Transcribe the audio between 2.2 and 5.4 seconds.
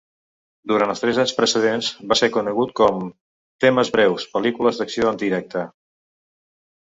ser conegut com "Temes breus, pel·lícules d'acció en